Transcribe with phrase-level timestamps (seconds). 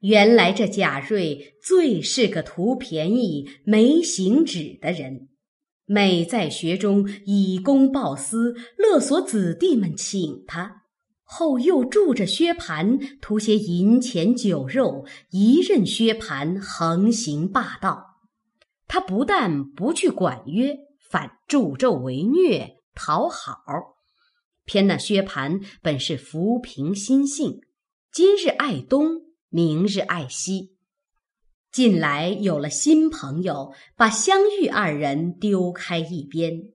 [0.00, 5.28] 原来这贾瑞最是个图便宜、没行止的人，
[5.84, 10.84] 每在学中以公报私，勒索子弟们请他，
[11.22, 18.06] 后又助着薛蟠图些银钱酒肉，一任薛蟠横行霸道。
[18.88, 20.78] 他不但不去管约，
[21.10, 23.58] 反助纣为虐，讨好。
[24.64, 27.60] 偏那薛蟠本是浮萍心性，
[28.10, 29.29] 今日爱东。
[29.52, 30.76] 明日爱惜，
[31.72, 36.68] 近来有了新朋友，把相遇二人丢开一边，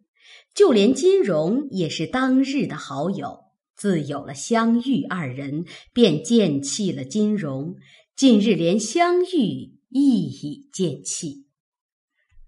[0.54, 3.46] 就连金荣也是当日的好友。
[3.78, 5.64] 自有了相遇二人，
[5.94, 7.78] 便见弃了金荣。
[8.14, 11.46] 近日连相遇亦已见弃，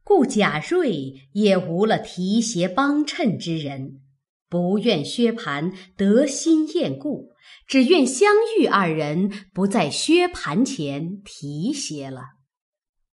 [0.03, 4.01] 故贾瑞也无了提携帮衬之人，
[4.49, 7.31] 不愿薛蟠得心厌故。
[7.67, 12.21] 只愿相遇二人不在薛蟠前提携了，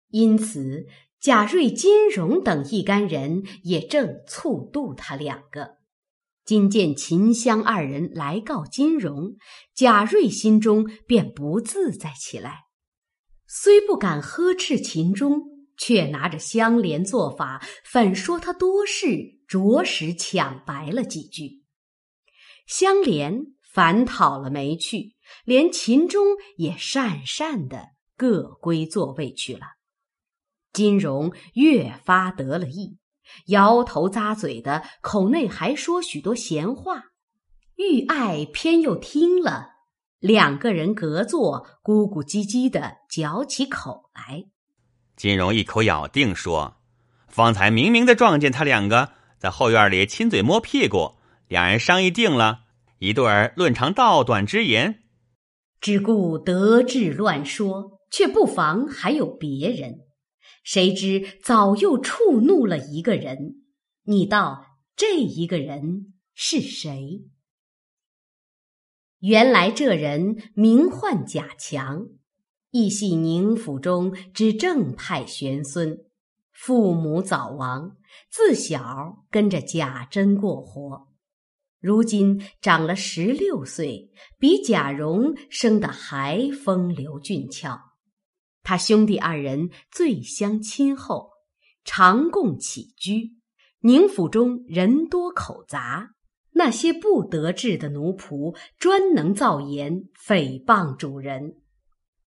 [0.09, 0.87] 因此
[1.19, 5.79] 贾瑞、金荣等一干人也正促度他两个。
[6.45, 9.37] 今见秦香二人来告金荣，
[9.75, 12.65] 贾瑞心中便不自在起来，
[13.47, 15.41] 虽不敢呵斥秦钟，
[15.79, 21.63] 却拿着香莲做法，反说他多事，着实抢白了几句。
[22.67, 23.55] 香莲。
[23.73, 26.23] 反讨了没去，连秦钟
[26.57, 29.63] 也讪讪的各归座位去了。
[30.73, 32.99] 金荣越发得了意，
[33.47, 37.05] 摇头咂嘴的，口内还说许多闲话。
[37.77, 39.71] 玉爱偏又听了，
[40.19, 44.45] 两个人隔座，咕咕唧唧的嚼起口来。
[45.17, 46.77] 金荣一口咬定说
[47.29, 51.17] ：“方才明明的撞见他两个在后院里亲嘴摸屁股，
[51.49, 52.62] 两人商议定了。”
[53.03, 55.03] 一对儿论长道短之言，
[55.81, 60.03] 只顾得志乱说，却不妨还有别人。
[60.63, 63.65] 谁知早又触怒了一个人，
[64.05, 67.25] 你道这一个人是谁？
[69.19, 72.07] 原来这人名唤贾强，
[72.71, 75.99] 亦系宁府中之正派玄孙，
[76.53, 77.97] 父母早亡，
[78.31, 81.09] 自小跟着贾珍过活。
[81.83, 87.77] 如今长了十六岁，比贾蓉生得还风流俊俏。
[88.63, 91.31] 他兄弟二人最相亲厚，
[91.85, 93.33] 常共起居。
[93.81, 96.11] 宁府中人多口杂，
[96.53, 101.57] 那些不得志的奴仆专能造言诽谤主人，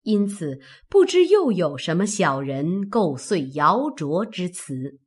[0.02, 0.60] 因此
[0.90, 5.00] 不知又有什么小人构碎谣诼之词。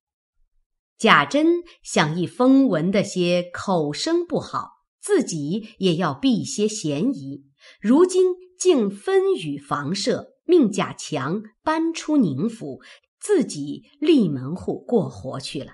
[0.98, 7.44] 贾珍想一风闻的些口声不好，自己也要避些嫌疑。
[7.82, 12.80] 如今竟分与房舍，命贾强搬出宁府，
[13.20, 15.72] 自己立门户过活去了。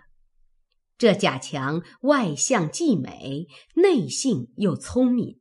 [0.98, 3.46] 这贾强外相既美，
[3.76, 5.38] 内性又聪明，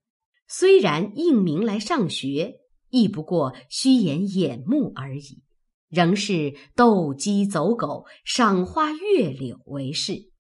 [0.48, 2.60] 虽然应名来上学，
[2.92, 5.42] 亦不过虚掩眼目而已。
[5.92, 10.32] 仍是斗鸡走狗、赏花阅柳为事，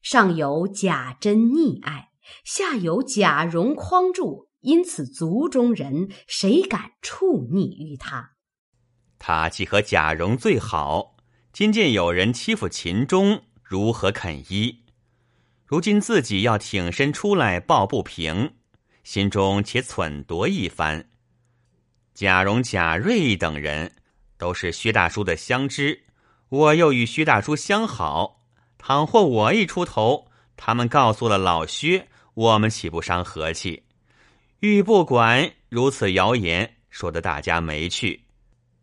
[0.00, 2.08] 上有贾珍溺爱，
[2.44, 8.32] 下有贾蓉匡助，因此族中人谁敢触逆于他？
[9.18, 11.16] 他既和贾蓉最好，
[11.52, 14.86] 今见有人欺负秦钟，如何肯依？
[15.66, 18.54] 如今自己要挺身出来抱不平，
[19.04, 21.10] 心中且忖度一番。
[22.14, 23.92] 贾蓉、贾瑞等人。
[24.40, 26.02] 都是薛大叔的相知，
[26.48, 28.40] 我又与薛大叔相好。
[28.78, 33.82] 倘或我一出头，他们告诉了老薛，我们岂不伤和气？
[34.60, 38.24] 欲不管如此谣言，说的大家没趣。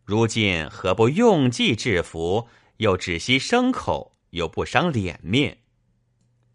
[0.06, 2.48] 如今何不用计制服，
[2.78, 5.58] 又只惜牲口，又不伤脸面？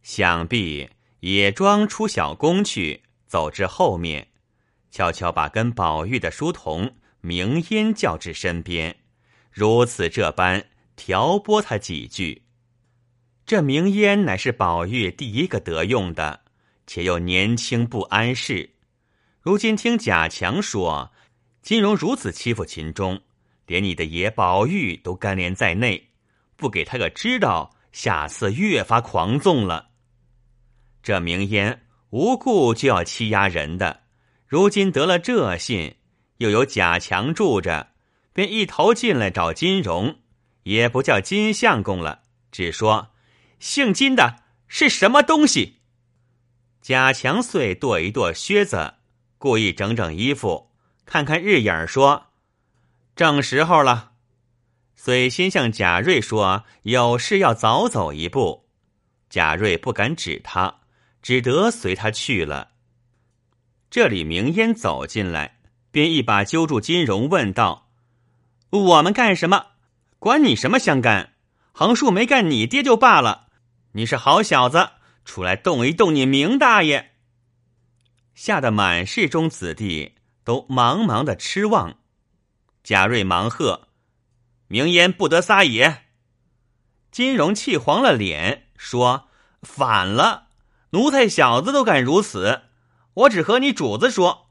[0.04, 0.88] 想必
[1.18, 4.28] 也装出小工去，走至后面，
[4.92, 6.94] 悄悄把跟宝玉的书童。
[7.24, 8.96] 明烟叫至身边，
[9.52, 10.64] 如此这般
[10.96, 12.42] 调拨他几句。
[13.46, 16.40] 这明烟乃是宝玉第一个得用的，
[16.84, 18.70] 且又年轻不谙事。
[19.40, 21.12] 如今听贾强说，
[21.62, 23.22] 金荣如此欺负秦钟，
[23.66, 26.08] 连你的爷宝玉都干连在内，
[26.56, 29.90] 不给他个知道，下次越发狂纵了。
[31.04, 34.02] 这明烟无故就要欺压人的，
[34.48, 35.94] 如今得了这信。
[36.38, 37.92] 又有贾强住着，
[38.32, 40.18] 便一头进来找金荣，
[40.64, 43.12] 也不叫金相公了，只说
[43.60, 45.80] 姓金的是什么东西。
[46.80, 48.94] 贾强遂跺一跺靴子，
[49.38, 50.72] 故意整整衣服，
[51.06, 52.26] 看看日影，说
[53.14, 54.12] ：“正时候了。
[54.96, 58.68] 遂先向贾瑞说：“有事要早走一步。”
[59.30, 60.80] 贾瑞不敢指他，
[61.22, 62.72] 只得随他去了。
[63.90, 65.60] 这里明烟走进来，
[65.92, 67.90] 便一把揪住金荣，问道
[68.70, 69.66] ：“我们干什么？
[70.18, 71.34] 管你什么相干？
[71.70, 73.46] 横竖没干你爹就罢了。
[73.92, 74.90] 你是好小子，
[75.24, 77.12] 出来动一动你明大爷！”
[78.34, 81.98] 吓得满室中子弟都茫茫的痴望。
[82.82, 83.88] 贾瑞忙喝
[84.68, 86.04] ：“明烟不得撒野！”
[87.12, 88.68] 金荣气黄了脸。
[88.78, 89.28] 说
[89.62, 90.48] 反了，
[90.90, 92.62] 奴才小子都敢如此，
[93.14, 94.50] 我只和你主子说，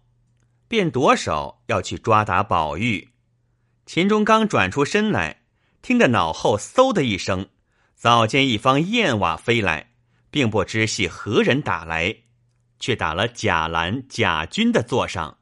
[0.71, 3.09] 便夺手要去抓打宝玉。
[3.85, 5.41] 秦钟刚转出身来，
[5.81, 7.49] 听得脑后嗖的一声，
[7.93, 9.91] 早见一方燕瓦飞来，
[10.29, 12.15] 并不知系何人打来，
[12.79, 15.39] 却打了贾兰、贾军的座上。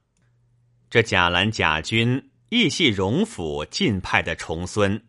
[0.90, 5.06] 这贾兰、贾军亦系荣府晋派的重孙，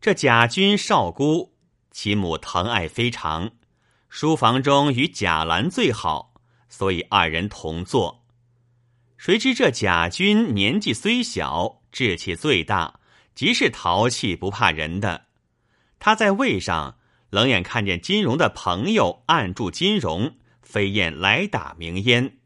[0.00, 1.52] 这贾军少姑。
[1.90, 3.50] 其母疼爱非常，
[4.08, 6.32] 书房中与贾兰最好，
[6.70, 8.21] 所以二人同坐。
[9.22, 12.98] 谁知这贾军年纪虽小，志气最大，
[13.36, 15.26] 极是淘气不怕人的。
[16.00, 16.98] 他在位上，
[17.30, 22.38] 冷眼看见金荣的朋友按住金荣，飞燕来打明烟，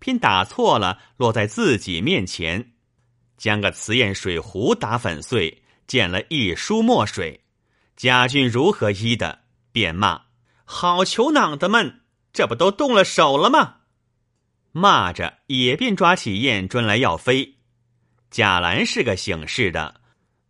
[0.00, 2.72] 偏打错了，落在自己面前，
[3.36, 7.44] 将个瓷砚水壶打粉碎，溅了一书墨水。
[7.94, 9.42] 贾俊如何医的？
[9.70, 10.22] 便骂
[10.66, 12.00] ：“好球囊的们，
[12.32, 13.76] 这不都动了手了吗？”
[14.76, 17.58] 骂着也便抓起砚砖来要飞。
[18.28, 20.00] 贾兰是个醒事的，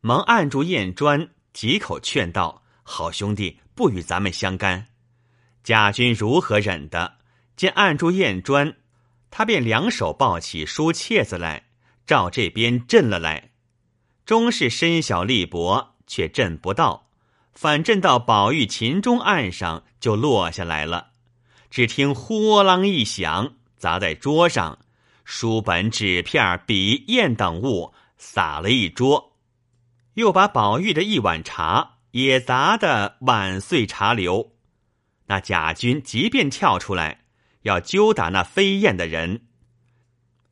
[0.01, 4.87] 忙按住砚砖，几口劝道：“好兄弟，不与咱们相干。”
[5.63, 7.19] 贾军如何忍的？
[7.55, 8.75] 见按住砚砖，
[9.31, 11.67] 他便两手抱起书册子来，
[12.07, 13.51] 照这边震了来。
[14.25, 17.11] 终是身小力薄，却震不到。
[17.53, 21.11] 反震到宝玉秦钟案上，就落下来了。
[21.71, 24.79] 只听呼啷一响，砸在桌上，
[25.25, 29.37] 书本、纸片、笔、砚等物洒了一桌，
[30.15, 34.53] 又把宝玉的一碗茶也砸得碗碎茶流。
[35.27, 37.25] 那贾军即便跳出来，
[37.63, 39.47] 要揪打那飞燕的人。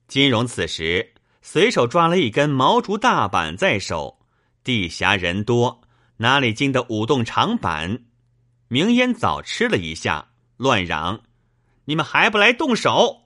[0.08, 4.20] 金荣此时随手抓了一根毛竹大板在手，
[4.64, 5.82] 地下人多。
[6.18, 8.04] 哪里经得舞动长板？
[8.68, 11.22] 明烟早吃了一下，乱嚷
[11.84, 13.22] ：“你们还不来动手？”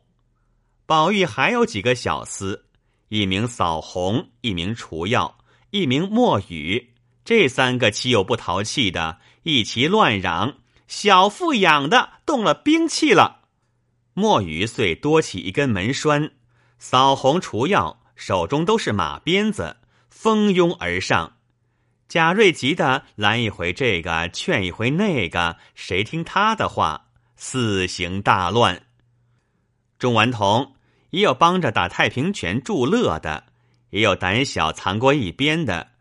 [0.87, 2.63] 宝玉还有几个小厮，
[3.09, 5.39] 一名扫红，一名除药，
[5.71, 6.95] 一名墨雨，
[7.25, 9.19] 这三个岂有不淘气的？
[9.43, 10.59] 一齐乱嚷
[10.89, 13.43] ：“小妇养的动了兵器了！”
[14.15, 16.31] 墨雨遂多起一根门栓，
[16.79, 19.77] 扫红、除药手中都是马鞭子，
[20.09, 21.37] 蜂拥而上。
[22.09, 27.06] 贾瑞急得拦一回这个，劝一回那个，谁听他的话？
[27.37, 28.83] 四行大乱。
[29.99, 30.75] 众顽童
[31.11, 33.45] 也有帮着打太平拳助乐的，
[33.91, 35.93] 也有胆小藏过一边的，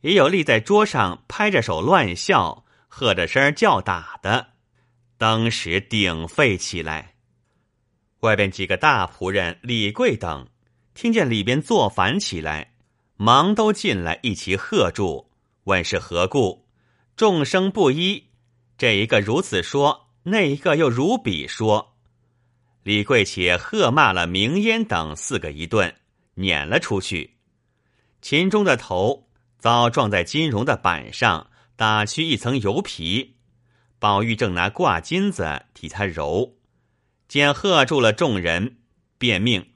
[0.00, 4.48] 也有立在桌上拍着手乱笑、喝着声叫打的。
[5.18, 7.14] 当时鼎沸起来。
[8.20, 10.48] 外边几个大仆人李贵等
[10.94, 12.72] 听见里边作反起来，
[13.16, 15.30] 忙都进来一齐喝住。
[15.64, 16.66] 问是何故？
[17.16, 18.24] 众生不一，
[18.76, 21.96] 这一个如此说，那一个又如彼说。
[22.82, 25.94] 李贵且喝骂了明烟等四个一顿，
[26.34, 27.38] 撵了出去。
[28.20, 29.28] 秦钟的头
[29.58, 33.36] 遭撞在金荣的板上，打去一层油皮。
[33.98, 36.56] 宝玉正拿挂金子替他揉，
[37.26, 38.76] 见喝住了众人，
[39.16, 39.72] 便命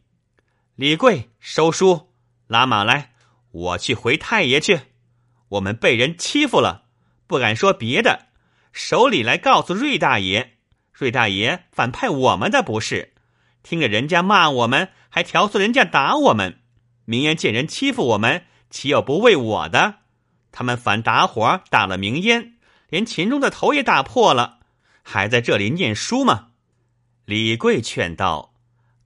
[0.74, 2.12] 李贵收书，
[2.46, 3.14] 拉马来，
[3.50, 4.80] 我去回太爷去。
[5.48, 6.84] 我们被人欺负了，
[7.26, 8.27] 不敢说别的，
[8.78, 10.52] 手里来告诉瑞大爷，
[10.92, 13.12] 瑞大爷反派我们的不是，
[13.64, 16.60] 听着人家骂我们，还调唆人家打我们。
[17.04, 19.96] 明烟见人欺负我们，岂有不为我的？
[20.52, 22.54] 他们反打火打了明烟，
[22.88, 24.60] 连秦钟的头也打破了，
[25.02, 26.50] 还在这里念书吗？
[27.24, 28.54] 李贵劝道：“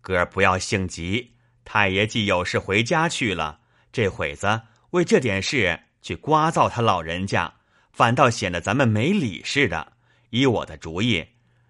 [0.02, 1.32] 哥儿不要性急，
[1.64, 3.60] 太爷既有事回家去了，
[3.90, 7.54] 这会子为这点事。”去刮噪他老人家，
[7.92, 9.92] 反倒显得咱们没理似的。
[10.30, 11.24] 依我的主意，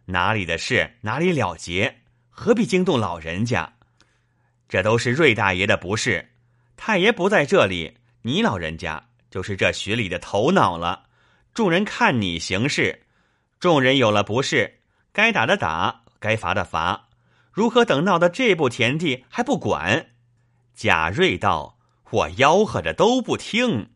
[0.06, 3.74] 哪里的事哪里了结，何必惊动老人家？
[4.68, 6.30] 这都是瑞大爷的不是。
[6.76, 11.04] 太爷不在这里，你老人家就是这学里的头脑了。
[11.52, 13.02] 众人看你行事，
[13.60, 14.80] 众人有了不是，
[15.12, 17.08] 该打的打，该罚的罚。
[17.52, 20.10] 如何等闹到这步田地还不管？
[20.74, 21.78] 贾瑞道
[22.10, 23.90] ：“我吆喝着都不听。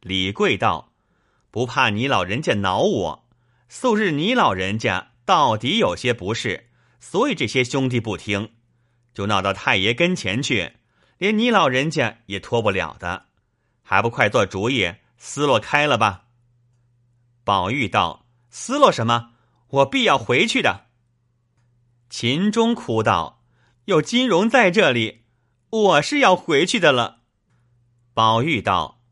[0.00, 0.91] 李贵道
[1.52, 3.28] ：“不怕你老人家恼我，
[3.68, 8.54] 素日你老人家到底有些不是，所以这些兄弟不听，
[9.12, 10.76] 就闹到太爷跟前去，
[11.18, 13.26] 连你老人家也脱不了的，
[13.82, 16.24] 还不快做主意，撕落开了吧？”
[17.44, 19.32] 宝玉道：“撕落什么？
[19.68, 20.86] 我必要回去的。”
[22.08, 23.42] 秦钟哭道
[23.84, 25.26] ：“有金荣在这里，
[25.68, 27.20] 我是要回去的了。”
[28.14, 29.02] 宝玉道。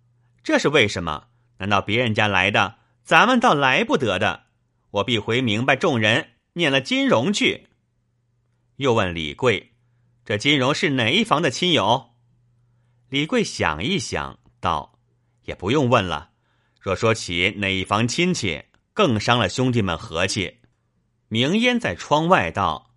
[0.43, 1.27] 这是为什么？
[1.61, 4.45] 难道别人家来的，咱们倒来不得的？
[4.93, 7.69] 我必回明白众人，撵了金荣去。
[8.77, 9.75] 又问李贵
[10.25, 12.13] ：“这金荣是哪一房的亲友？”
[13.11, 14.99] 李贵想一想，道
[15.45, 16.31] ：“也不用问了。
[16.81, 18.63] 若说起哪一房亲戚，
[18.95, 20.61] 更伤了兄弟们和气。”
[21.29, 22.95] 明烟在窗外道：“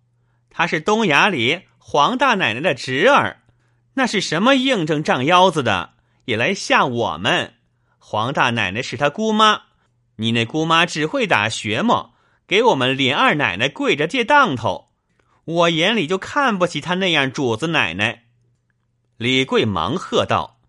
[0.48, 3.42] 他是东衙里黄大奶奶的侄儿，
[3.92, 5.92] 那是什么硬正仗腰子的？”
[6.24, 7.56] 也来吓我们！
[8.06, 9.62] 黄大奶奶是他姑妈，
[10.16, 12.12] 你那姑妈只会打学么？
[12.46, 14.90] 给我们林二奶奶跪着借当头，
[15.46, 18.24] 我眼里就看不起他那样主子奶奶。
[19.16, 20.60] 李贵忙喝道：“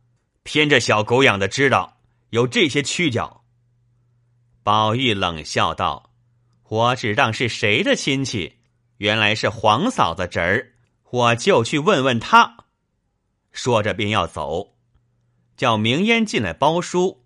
[0.44, 1.98] 偏这小狗养的知道
[2.30, 3.44] 有这些屈脚。”
[4.64, 6.12] 宝玉冷笑道
[6.70, 8.60] ：“我只当是谁的亲戚，
[8.98, 10.72] 原来是黄嫂子侄儿，
[11.12, 12.64] 我就去问问他。”
[13.52, 14.72] 说着便要走。
[15.58, 17.25] 叫明烟进来包书，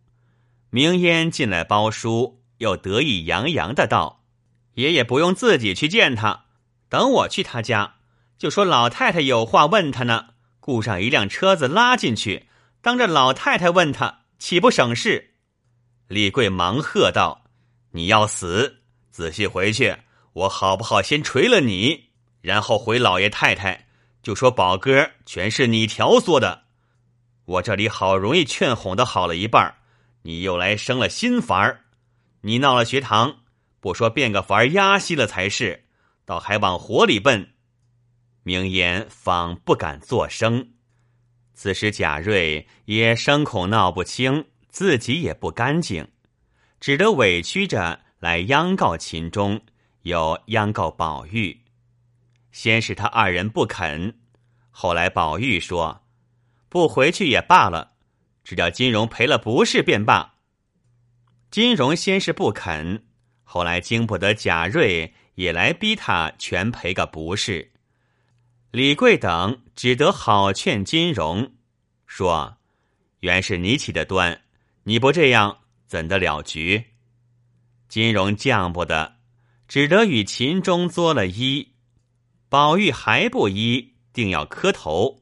[0.71, 4.23] 明烟进来包书，又得意洋洋的道
[4.75, 6.45] ：“爷爷不用自己去见他，
[6.87, 7.95] 等我去他家，
[8.37, 10.27] 就说老太太有话问他呢。
[10.59, 12.47] 雇上一辆车子拉进去，
[12.81, 15.33] 当着老太太问他，岂不省事？”
[16.07, 17.45] 李贵忙喝道
[17.93, 18.81] ：“你要死！
[19.09, 19.97] 仔细回去，
[20.33, 22.09] 我好不好先捶了你，
[22.41, 23.87] 然后回老爷太太，
[24.21, 26.65] 就说宝哥全是你挑唆的。”
[27.45, 29.75] 我这里好容易劝哄的好了一半
[30.29, 31.85] 你又来生了新法儿，
[32.41, 33.37] 你闹了学堂，
[33.79, 35.85] 不说变个法儿压息了才是，
[36.23, 37.55] 倒还往火里奔。
[38.43, 40.73] 明言方不敢作声。
[41.55, 46.07] 此时贾瑞也生恐闹不清，自己也不干净，
[46.79, 49.59] 只得委屈着来央告秦钟，
[50.03, 51.59] 又央告宝玉。
[52.51, 54.19] 先是他二人不肯，
[54.69, 56.03] 后来宝玉说。
[56.69, 57.93] 不回去也罢了，
[58.49, 60.33] 只叫金荣赔了不是便罢。
[61.51, 63.05] 金荣先是不肯，
[63.43, 67.71] 后来经不得贾瑞也来逼他全赔个不是。
[68.71, 71.53] 李贵等只得好劝金荣，
[72.07, 72.57] 说
[73.21, 74.41] ：“原是你起的端，
[74.81, 76.85] 你不这样怎得了局？”
[77.87, 79.17] 金荣犟不得，
[79.67, 81.67] 只得与秦钟作了揖。
[82.49, 85.21] 宝玉还不依，定要磕头。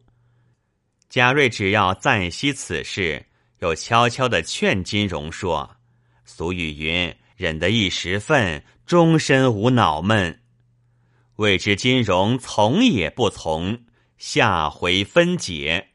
[1.09, 3.25] 贾瑞只要暂息此事，
[3.59, 5.77] 又悄悄地劝金荣说
[6.25, 10.41] ：“俗语云，忍得一时愤，终身无脑闷。
[11.37, 13.85] 未知金荣从也不从，
[14.17, 15.89] 下回分解。”